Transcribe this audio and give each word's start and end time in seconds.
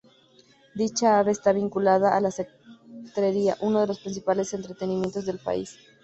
Dicha 0.73 1.19
ave 1.19 1.29
está 1.31 1.51
vinculada 1.53 2.17
a 2.17 2.21
la 2.21 2.31
cetrería, 2.31 3.55
uno 3.61 3.81
de 3.81 3.85
los 3.85 3.99
principales 3.99 4.51
entretenimientos 4.55 5.27
del 5.27 5.37
país. 5.37 5.77